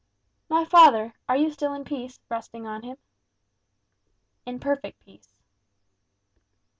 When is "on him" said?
2.65-2.97